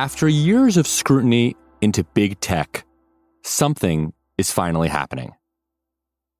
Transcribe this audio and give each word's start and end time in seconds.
After 0.00 0.26
years 0.26 0.78
of 0.78 0.86
scrutiny 0.86 1.56
into 1.82 2.04
big 2.04 2.40
tech, 2.40 2.86
something 3.42 4.14
is 4.38 4.50
finally 4.50 4.88
happening. 4.88 5.32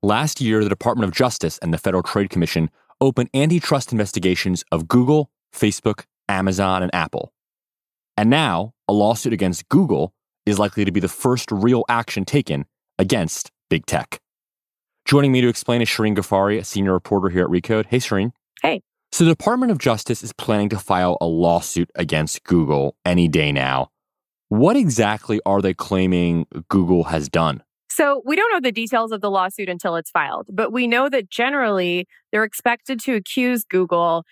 Last 0.01 0.41
year, 0.41 0.63
the 0.63 0.69
Department 0.69 1.07
of 1.07 1.13
Justice 1.13 1.59
and 1.59 1.71
the 1.71 1.77
Federal 1.77 2.01
Trade 2.01 2.31
Commission 2.31 2.71
opened 2.99 3.29
antitrust 3.35 3.91
investigations 3.91 4.63
of 4.71 4.87
Google, 4.87 5.29
Facebook, 5.53 6.05
Amazon, 6.27 6.81
and 6.81 6.89
Apple. 6.95 7.33
And 8.17 8.31
now, 8.31 8.73
a 8.87 8.93
lawsuit 8.93 9.31
against 9.31 9.69
Google 9.69 10.11
is 10.47 10.57
likely 10.57 10.83
to 10.83 10.91
be 10.91 10.99
the 10.99 11.07
first 11.07 11.51
real 11.51 11.85
action 11.87 12.25
taken 12.25 12.65
against 12.97 13.51
big 13.69 13.85
tech. 13.85 14.19
Joining 15.05 15.31
me 15.31 15.39
to 15.39 15.47
explain 15.47 15.83
is 15.83 15.87
Shirin 15.87 16.15
Ghaffary, 16.15 16.57
a 16.57 16.63
senior 16.63 16.93
reporter 16.93 17.29
here 17.29 17.43
at 17.43 17.51
Recode. 17.51 17.85
Hey, 17.85 17.99
Shirin. 17.99 18.31
Hey. 18.63 18.81
So, 19.13 19.25
the 19.25 19.31
Department 19.31 19.73
of 19.73 19.77
Justice 19.77 20.23
is 20.23 20.31
planning 20.31 20.69
to 20.69 20.79
file 20.79 21.17
a 21.19 21.25
lawsuit 21.25 21.91
against 21.95 22.45
Google 22.45 22.95
any 23.05 23.27
day 23.27 23.51
now. 23.51 23.89
What 24.47 24.77
exactly 24.77 25.41
are 25.45 25.61
they 25.61 25.73
claiming 25.73 26.45
Google 26.69 27.03
has 27.05 27.27
done? 27.27 27.61
So, 27.89 28.21
we 28.25 28.37
don't 28.37 28.49
know 28.53 28.61
the 28.61 28.71
details 28.71 29.11
of 29.11 29.19
the 29.19 29.29
lawsuit 29.29 29.67
until 29.67 29.97
it's 29.97 30.09
filed, 30.09 30.47
but 30.49 30.71
we 30.71 30.87
know 30.87 31.09
that 31.09 31.29
generally 31.29 32.07
they're 32.31 32.45
expected 32.45 33.01
to 33.01 33.15
accuse 33.15 33.65
Google 33.65 34.23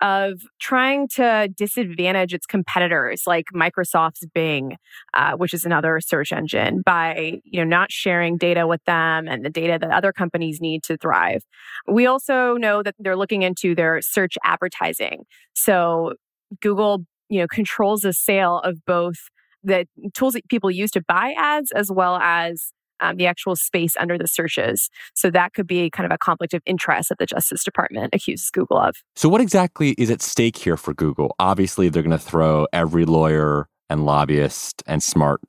of 0.00 0.40
trying 0.60 1.08
to 1.08 1.48
disadvantage 1.56 2.32
its 2.32 2.46
competitors 2.46 3.22
like 3.26 3.46
Microsoft's 3.54 4.24
Bing, 4.34 4.76
uh, 5.14 5.32
which 5.32 5.52
is 5.52 5.64
another 5.64 6.00
search 6.00 6.32
engine, 6.32 6.82
by 6.82 7.40
you 7.44 7.60
know 7.60 7.68
not 7.68 7.90
sharing 7.90 8.36
data 8.36 8.66
with 8.66 8.82
them 8.84 9.28
and 9.28 9.44
the 9.44 9.50
data 9.50 9.78
that 9.80 9.90
other 9.90 10.12
companies 10.12 10.60
need 10.60 10.82
to 10.84 10.96
thrive. 10.96 11.42
We 11.86 12.06
also 12.06 12.54
know 12.54 12.82
that 12.82 12.94
they're 12.98 13.16
looking 13.16 13.42
into 13.42 13.74
their 13.74 14.00
search 14.02 14.36
advertising. 14.44 15.24
So 15.54 16.14
Google, 16.60 17.04
you 17.28 17.40
know, 17.40 17.46
controls 17.46 18.02
the 18.02 18.12
sale 18.12 18.58
of 18.58 18.84
both 18.84 19.16
the 19.64 19.86
tools 20.14 20.34
that 20.34 20.48
people 20.48 20.70
use 20.70 20.90
to 20.92 21.02
buy 21.02 21.34
ads 21.36 21.72
as 21.72 21.90
well 21.90 22.16
as 22.16 22.72
um, 23.00 23.16
the 23.16 23.26
actual 23.26 23.56
space 23.56 23.96
under 23.98 24.18
the 24.18 24.28
searches. 24.28 24.90
So 25.14 25.30
that 25.30 25.54
could 25.54 25.66
be 25.66 25.90
kind 25.90 26.06
of 26.06 26.12
a 26.12 26.18
conflict 26.18 26.54
of 26.54 26.62
interest 26.66 27.08
that 27.08 27.18
the 27.18 27.26
Justice 27.26 27.64
Department 27.64 28.14
accuses 28.14 28.50
Google 28.50 28.78
of. 28.78 28.96
So, 29.16 29.28
what 29.28 29.40
exactly 29.40 29.90
is 29.92 30.10
at 30.10 30.22
stake 30.22 30.56
here 30.56 30.76
for 30.76 30.94
Google? 30.94 31.34
Obviously, 31.38 31.88
they're 31.88 32.02
going 32.02 32.10
to 32.10 32.18
throw 32.18 32.66
every 32.72 33.04
lawyer 33.04 33.68
and 33.90 34.04
lobbyist 34.04 34.82
and 34.86 35.02
smart 35.02 35.40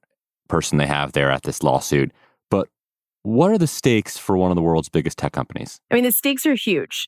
person 0.47 0.77
they 0.77 0.87
have 0.87 1.11
there 1.11 1.31
at 1.31 1.43
this 1.43 1.63
lawsuit. 1.63 2.11
But 2.49 2.67
what 3.23 3.51
are 3.51 3.57
the 3.57 3.67
stakes 3.67 4.17
for 4.17 4.37
one 4.37 4.51
of 4.51 4.55
the 4.55 4.61
world's 4.61 4.89
biggest 4.89 5.17
tech 5.17 5.33
companies? 5.33 5.79
I 5.91 5.95
mean, 5.95 6.03
the 6.03 6.11
stakes 6.11 6.45
are 6.45 6.55
huge. 6.55 7.07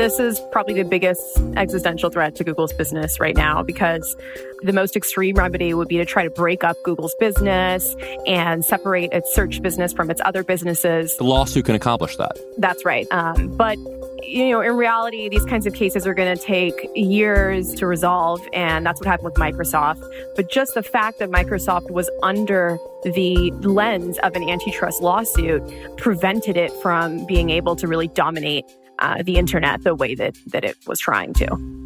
This 0.00 0.18
is 0.18 0.40
probably 0.50 0.72
the 0.72 0.88
biggest 0.88 1.20
existential 1.58 2.08
threat 2.08 2.34
to 2.36 2.42
Google's 2.42 2.72
business 2.72 3.20
right 3.20 3.36
now 3.36 3.62
because 3.62 4.16
the 4.62 4.72
most 4.72 4.96
extreme 4.96 5.36
remedy 5.36 5.74
would 5.74 5.88
be 5.88 5.98
to 5.98 6.06
try 6.06 6.24
to 6.24 6.30
break 6.30 6.64
up 6.64 6.78
Google's 6.84 7.14
business 7.16 7.94
and 8.26 8.64
separate 8.64 9.12
its 9.12 9.34
search 9.34 9.60
business 9.60 9.92
from 9.92 10.10
its 10.10 10.22
other 10.24 10.42
businesses. 10.42 11.18
The 11.18 11.24
lawsuit 11.24 11.66
can 11.66 11.74
accomplish 11.74 12.16
that. 12.16 12.38
That's 12.56 12.82
right. 12.82 13.06
Um, 13.10 13.54
but 13.58 13.76
you 14.22 14.48
know, 14.48 14.62
in 14.62 14.74
reality, 14.74 15.28
these 15.28 15.44
kinds 15.44 15.66
of 15.66 15.74
cases 15.74 16.06
are 16.06 16.14
going 16.14 16.34
to 16.34 16.42
take 16.42 16.88
years 16.94 17.74
to 17.74 17.86
resolve, 17.86 18.40
and 18.54 18.86
that's 18.86 19.00
what 19.00 19.06
happened 19.06 19.26
with 19.26 19.34
Microsoft. 19.34 20.02
But 20.34 20.48
just 20.48 20.72
the 20.72 20.82
fact 20.82 21.18
that 21.18 21.30
Microsoft 21.30 21.90
was 21.90 22.08
under 22.22 22.78
the 23.02 23.50
lens 23.60 24.18
of 24.20 24.34
an 24.34 24.48
antitrust 24.48 25.02
lawsuit 25.02 25.62
prevented 25.98 26.56
it 26.56 26.72
from 26.80 27.26
being 27.26 27.50
able 27.50 27.76
to 27.76 27.86
really 27.86 28.08
dominate 28.08 28.64
uh, 29.00 29.22
the 29.22 29.36
internet 29.36 29.82
the 29.82 29.94
way 29.94 30.14
that 30.14 30.36
that 30.46 30.64
it 30.64 30.76
was 30.86 31.00
trying 31.00 31.32
to. 31.34 31.80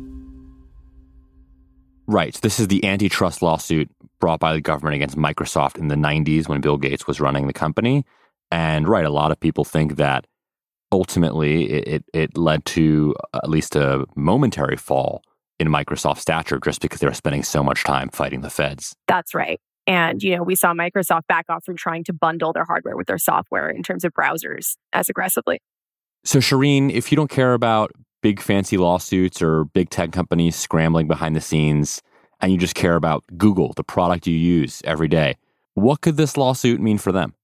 Right. 2.07 2.35
This 2.35 2.61
is 2.61 2.69
the 2.69 2.85
antitrust 2.85 3.41
lawsuit 3.41 3.91
brought 4.21 4.41
by 4.41 4.53
the 4.53 4.61
government 4.61 4.95
against 4.97 5.17
Microsoft 5.17 5.79
in 5.79 5.89
the 5.89 5.95
90s 5.95 6.49
when 6.49 6.61
Bill 6.61 6.77
Gates 6.77 7.07
was 7.07 7.21
running 7.21 7.47
the 7.47 7.53
company. 7.53 8.05
And 8.51 8.87
right, 8.87 9.05
a 9.05 9.11
lot 9.11 9.31
of 9.31 9.41
people 9.41 9.65
think 9.65 9.97
that 9.97 10.27
ultimately 10.93 11.71
it, 11.71 11.89
it, 11.89 12.05
it 12.13 12.37
led 12.37 12.65
to 12.67 13.15
at 13.33 13.49
least 13.49 13.75
a 13.75 14.05
momentary 14.17 14.77
fall 14.77 15.23
in 15.59 15.69
Microsoft's 15.69 16.21
stature 16.21 16.59
just 16.59 16.81
because 16.81 17.01
they 17.01 17.07
were 17.07 17.15
spending 17.15 17.43
so 17.43 17.63
much 17.63 17.85
time 17.85 18.11
fighting 18.11 18.43
the 18.43 18.51
feds. 18.51 18.95
That's 19.09 19.35
right. 19.35 19.61
And, 19.87 20.23
you 20.23 20.37
know, 20.37 20.43
we 20.43 20.57
saw 20.57 20.73
Microsoft 20.73 21.27
back 21.27 21.47
off 21.49 21.65
from 21.65 21.77
trying 21.77 22.05
to 22.05 22.13
bundle 22.13 22.53
their 22.53 22.65
hardware 22.65 22.97
with 22.97 23.07
their 23.07 23.19
software 23.19 23.69
in 23.69 23.83
terms 23.83 24.05
of 24.05 24.13
browsers 24.13 24.77
as 24.93 25.09
aggressively. 25.09 25.61
So, 26.25 26.39
Shirin, 26.39 26.91
if 26.91 27.13
you 27.13 27.17
don't 27.17 27.31
care 27.31 27.53
about 27.53 27.93
big 28.23 28.41
fancy 28.41 28.79
lawsuits 28.79 29.43
or 29.43 29.67
big 29.67 29.91
tech 29.91 30.11
companies 30.11 30.57
scrambling 30.57 31.07
behind 31.07 31.37
the 31.37 31.41
scenes, 31.41 32.03
and 32.41 32.51
you 32.51 32.59
just 32.59 32.75
care 32.75 32.97
about 32.97 33.25
Google, 33.37 33.75
the 33.75 33.85
product 33.85 34.27
you 34.27 34.35
use 34.35 34.81
every 34.85 35.09
day, 35.09 35.37
what 35.75 36.01
could 36.01 36.17
this 36.17 36.37
lawsuit 36.37 36.81
mean 36.81 36.99
for 36.99 37.13
them? 37.13 37.35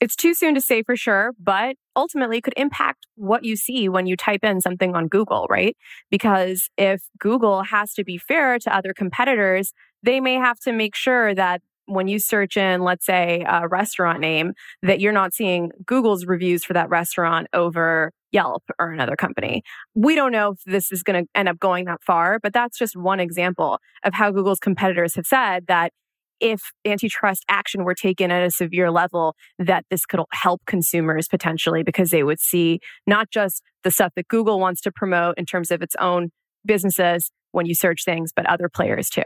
It's 0.00 0.16
too 0.16 0.34
soon 0.34 0.54
to 0.56 0.60
say 0.60 0.82
for 0.82 0.96
sure, 0.96 1.32
but 1.38 1.76
ultimately 1.94 2.40
could 2.40 2.54
impact 2.56 3.06
what 3.14 3.44
you 3.44 3.56
see 3.56 3.88
when 3.88 4.06
you 4.06 4.16
type 4.16 4.42
in 4.42 4.60
something 4.60 4.96
on 4.96 5.06
Google, 5.06 5.46
right? 5.48 5.76
Because 6.10 6.68
if 6.76 7.02
Google 7.18 7.62
has 7.62 7.94
to 7.94 8.04
be 8.04 8.18
fair 8.18 8.58
to 8.58 8.76
other 8.76 8.92
competitors, 8.92 9.72
they 10.02 10.18
may 10.20 10.34
have 10.34 10.58
to 10.60 10.72
make 10.72 10.96
sure 10.96 11.34
that 11.34 11.62
when 11.86 12.08
you 12.08 12.18
search 12.18 12.56
in, 12.56 12.82
let's 12.82 13.06
say, 13.06 13.44
a 13.46 13.68
restaurant 13.68 14.20
name, 14.20 14.54
that 14.82 15.00
you're 15.00 15.12
not 15.12 15.34
seeing 15.34 15.70
Google's 15.86 16.26
reviews 16.26 16.64
for 16.64 16.72
that 16.72 16.88
restaurant 16.88 17.46
over 17.52 18.10
Yelp 18.34 18.64
or 18.78 18.90
another 18.90 19.16
company. 19.16 19.62
We 19.94 20.14
don't 20.14 20.32
know 20.32 20.52
if 20.52 20.58
this 20.66 20.90
is 20.90 21.02
going 21.02 21.24
to 21.24 21.30
end 21.34 21.48
up 21.48 21.58
going 21.58 21.84
that 21.86 22.02
far, 22.04 22.38
but 22.42 22.52
that's 22.52 22.76
just 22.76 22.96
one 22.96 23.20
example 23.20 23.78
of 24.02 24.12
how 24.12 24.32
Google's 24.32 24.58
competitors 24.58 25.14
have 25.14 25.24
said 25.24 25.68
that 25.68 25.92
if 26.40 26.60
antitrust 26.84 27.44
action 27.48 27.84
were 27.84 27.94
taken 27.94 28.30
at 28.30 28.44
a 28.44 28.50
severe 28.50 28.90
level, 28.90 29.36
that 29.58 29.84
this 29.88 30.04
could 30.04 30.20
help 30.32 30.60
consumers 30.66 31.28
potentially 31.28 31.84
because 31.84 32.10
they 32.10 32.24
would 32.24 32.40
see 32.40 32.80
not 33.06 33.30
just 33.30 33.62
the 33.84 33.90
stuff 33.90 34.12
that 34.16 34.28
Google 34.28 34.58
wants 34.58 34.80
to 34.82 34.92
promote 34.92 35.38
in 35.38 35.46
terms 35.46 35.70
of 35.70 35.80
its 35.80 35.94
own 36.00 36.30
businesses 36.66 37.30
when 37.52 37.66
you 37.66 37.74
search 37.74 38.04
things, 38.04 38.32
but 38.34 38.46
other 38.46 38.68
players 38.68 39.08
too. 39.08 39.22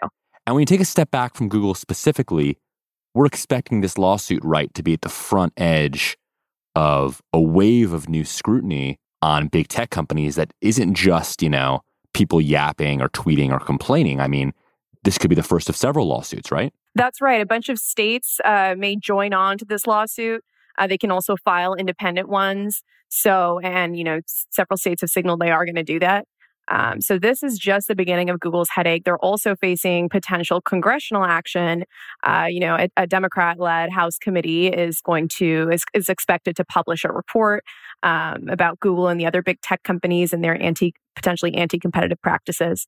And 0.47 0.55
when 0.55 0.63
you 0.63 0.67
take 0.67 0.81
a 0.81 0.85
step 0.85 1.11
back 1.11 1.35
from 1.35 1.49
Google 1.49 1.75
specifically, 1.75 2.59
we're 3.15 3.27
expecting 3.27 3.81
this 3.81 3.97
lawsuit 3.97 4.45
right 4.45 4.73
to 4.75 4.83
be 4.83 4.93
at 4.93 5.01
the 5.01 5.09
front 5.09 5.55
edge 5.57 6.17
of 6.79 7.21
a 7.33 7.41
wave 7.41 7.93
of 7.93 8.09
new 8.09 8.25
scrutiny 8.25 9.01
on 9.21 9.49
big 9.49 9.67
tech 9.67 9.91
companies 9.91 10.37
that 10.37 10.53
isn't 10.61 10.95
just, 10.95 11.43
you 11.43 11.51
know, 11.51 11.81
people 12.15 12.41
yapping 12.41 13.03
or 13.03 13.09
tweeting 13.09 13.51
or 13.51 13.59
complaining. 13.59 14.21
I 14.21 14.29
mean, 14.29 14.53
this 15.03 15.19
could 15.19 15.29
be 15.29 15.35
the 15.35 15.43
first 15.43 15.69
of 15.69 15.75
several 15.75 16.07
lawsuits, 16.07 16.53
right? 16.53 16.73
That's 16.95 17.21
right. 17.21 17.41
A 17.41 17.47
bunch 17.47 17.69
of 17.69 17.81
states 17.81 18.39
uh, 18.45 18.77
may 18.79 18.95
join 18.95 19.35
on 19.35 19.59
to 19.59 19.65
this 19.65 19.89
lawsuit. 19.89 20.45
Uh, 20.79 20.87
they 20.87 20.97
can 20.97 21.11
also 21.11 21.35
file 21.45 21.75
independent 21.75 22.29
ones. 22.29 22.85
So, 23.09 23.59
and, 23.59 23.99
you 23.99 24.05
know, 24.05 24.21
several 24.51 24.77
states 24.77 25.01
have 25.01 25.11
signaled 25.11 25.41
they 25.41 25.51
are 25.51 25.65
going 25.65 25.75
to 25.75 25.83
do 25.83 25.99
that. 25.99 26.29
Um, 26.71 27.01
so 27.01 27.19
this 27.19 27.43
is 27.43 27.59
just 27.59 27.89
the 27.89 27.95
beginning 27.95 28.31
of 28.31 28.41
Google's 28.41 28.69
headache. 28.69 29.05
They're 29.05 29.19
also 29.19 29.57
facing 29.57 30.09
potential 30.09 30.61
congressional 30.61 31.25
action. 31.25 31.85
Uh, 32.23 32.47
you 32.49 32.61
know, 32.61 32.77
a, 32.77 32.89
a 32.97 33.07
Democrat-led 33.07 33.91
House 33.91 34.19
committee 34.19 34.69
is 34.69 35.01
going 35.01 35.29
to 35.37 35.71
is, 35.73 35.85
is 35.95 36.09
expected 36.09 36.57
to 36.57 36.65
publish 36.65 37.05
a 37.05 37.13
report 37.13 37.65
um, 38.03 38.49
about 38.49 38.79
Google 38.81 39.09
and 39.09 39.19
the 39.19 39.27
other 39.27 39.43
big 39.43 39.61
tech 39.61 39.83
companies 39.83 40.33
and 40.33 40.45
their 40.45 40.61
anti 40.61 40.95
potentially 41.17 41.55
anti-competitive 41.57 42.21
practices 42.23 42.87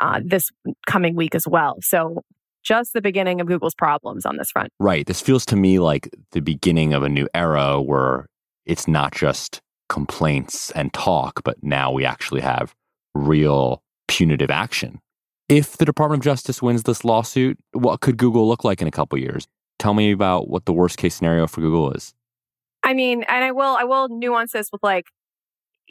uh, 0.00 0.20
this 0.24 0.50
coming 0.86 1.14
week 1.14 1.34
as 1.34 1.46
well. 1.46 1.76
So 1.82 2.22
just 2.64 2.94
the 2.94 3.02
beginning 3.02 3.40
of 3.40 3.46
Google's 3.46 3.74
problems 3.74 4.24
on 4.24 4.38
this 4.38 4.50
front. 4.50 4.72
Right. 4.80 5.06
This 5.06 5.20
feels 5.20 5.44
to 5.46 5.56
me 5.56 5.78
like 5.78 6.08
the 6.32 6.40
beginning 6.40 6.94
of 6.94 7.02
a 7.02 7.08
new 7.08 7.28
era 7.34 7.80
where 7.80 8.26
it's 8.64 8.88
not 8.88 9.14
just 9.14 9.60
complaints 9.88 10.70
and 10.72 10.92
talk, 10.92 11.42
but 11.44 11.56
now 11.62 11.92
we 11.92 12.04
actually 12.04 12.40
have 12.40 12.74
real 13.16 13.82
punitive 14.08 14.50
action. 14.50 15.00
If 15.48 15.76
the 15.76 15.84
Department 15.84 16.20
of 16.20 16.24
Justice 16.24 16.60
wins 16.60 16.82
this 16.82 17.04
lawsuit, 17.04 17.58
what 17.72 18.00
could 18.00 18.16
Google 18.16 18.48
look 18.48 18.64
like 18.64 18.82
in 18.82 18.88
a 18.88 18.90
couple 18.90 19.18
years? 19.18 19.46
Tell 19.78 19.94
me 19.94 20.10
about 20.10 20.48
what 20.48 20.64
the 20.64 20.72
worst 20.72 20.98
case 20.98 21.14
scenario 21.14 21.46
for 21.46 21.60
Google 21.60 21.92
is. 21.92 22.14
I 22.82 22.94
mean, 22.94 23.24
and 23.24 23.44
I 23.44 23.52
will 23.52 23.76
I 23.76 23.84
will 23.84 24.08
nuance 24.08 24.52
this 24.52 24.68
with 24.72 24.82
like 24.82 25.06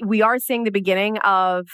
we 0.04 0.22
are 0.22 0.39
seeing 0.39 0.63
the 0.63 0.72
beginning 0.72 1.18
of 1.19 1.68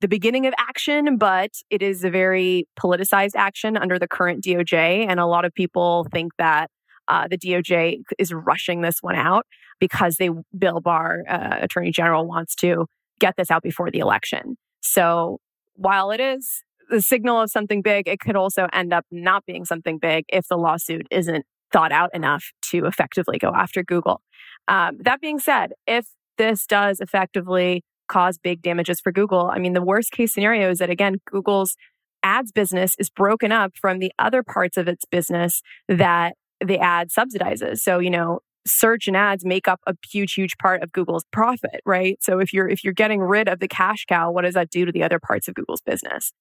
the 0.00 0.08
beginning 0.08 0.46
of 0.46 0.54
action, 0.58 1.16
but 1.16 1.50
it 1.70 1.82
is 1.82 2.04
a 2.04 2.10
very 2.10 2.66
politicized 2.78 3.34
action 3.34 3.76
under 3.76 3.98
the 3.98 4.08
current 4.08 4.44
DOJ. 4.44 5.06
And 5.08 5.18
a 5.18 5.26
lot 5.26 5.44
of 5.44 5.54
people 5.54 6.06
think 6.12 6.32
that 6.38 6.70
uh, 7.08 7.28
the 7.28 7.38
DOJ 7.38 8.02
is 8.18 8.32
rushing 8.32 8.82
this 8.82 8.98
one 9.00 9.16
out 9.16 9.46
because 9.80 10.16
they, 10.16 10.30
Bill 10.56 10.80
Barr, 10.80 11.24
uh, 11.28 11.58
Attorney 11.60 11.92
General, 11.92 12.26
wants 12.26 12.54
to 12.56 12.86
get 13.20 13.36
this 13.36 13.50
out 13.50 13.62
before 13.62 13.90
the 13.90 14.00
election. 14.00 14.56
So 14.86 15.38
while 15.74 16.10
it 16.10 16.20
is 16.20 16.62
the 16.90 17.02
signal 17.02 17.40
of 17.40 17.50
something 17.50 17.82
big, 17.82 18.08
it 18.08 18.20
could 18.20 18.36
also 18.36 18.68
end 18.72 18.92
up 18.92 19.04
not 19.10 19.44
being 19.46 19.64
something 19.64 19.98
big 19.98 20.24
if 20.28 20.46
the 20.48 20.56
lawsuit 20.56 21.06
isn't 21.10 21.44
thought 21.72 21.92
out 21.92 22.14
enough 22.14 22.52
to 22.70 22.86
effectively 22.86 23.38
go 23.38 23.50
after 23.50 23.82
Google. 23.82 24.20
Um, 24.68 24.98
that 25.00 25.20
being 25.20 25.38
said, 25.38 25.72
if 25.86 26.06
this 26.38 26.66
does 26.66 27.00
effectively 27.00 27.82
cause 28.08 28.38
big 28.38 28.62
damages 28.62 29.00
for 29.00 29.10
Google, 29.10 29.50
I 29.52 29.58
mean, 29.58 29.72
the 29.72 29.82
worst 29.82 30.12
case 30.12 30.32
scenario 30.32 30.70
is 30.70 30.78
that 30.78 30.90
again, 30.90 31.16
Google's 31.30 31.76
ads 32.22 32.52
business 32.52 32.94
is 32.98 33.10
broken 33.10 33.52
up 33.52 33.72
from 33.80 33.98
the 33.98 34.12
other 34.18 34.42
parts 34.42 34.76
of 34.76 34.88
its 34.88 35.04
business 35.04 35.62
that 35.88 36.34
the 36.64 36.78
ad 36.78 37.10
subsidizes. 37.10 37.78
So, 37.78 37.98
you 37.98 38.10
know, 38.10 38.40
search 38.66 39.06
and 39.06 39.16
ads 39.16 39.44
make 39.44 39.68
up 39.68 39.80
a 39.86 39.94
huge 40.10 40.34
huge 40.34 40.56
part 40.58 40.82
of 40.82 40.92
Google's 40.92 41.24
profit, 41.30 41.80
right? 41.84 42.18
So 42.22 42.38
if 42.38 42.52
you're 42.52 42.68
if 42.68 42.84
you're 42.84 42.92
getting 42.92 43.20
rid 43.20 43.48
of 43.48 43.60
the 43.60 43.68
cash 43.68 44.04
cow, 44.08 44.30
what 44.30 44.42
does 44.42 44.54
that 44.54 44.70
do 44.70 44.84
to 44.84 44.92
the 44.92 45.02
other 45.02 45.18
parts 45.18 45.48
of 45.48 45.54
Google's 45.54 45.80
business? 45.80 46.32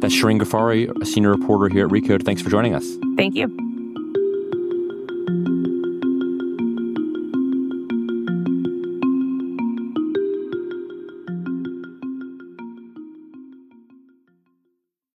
That's 0.00 0.14
Shirin 0.14 0.38
Ghaffary, 0.38 0.90
a 1.00 1.06
senior 1.06 1.30
reporter 1.30 1.72
here 1.72 1.86
at 1.86 1.92
Recode. 1.92 2.24
Thanks 2.24 2.42
for 2.42 2.50
joining 2.50 2.74
us. 2.74 2.84
Thank 3.16 3.34
you. 3.34 3.73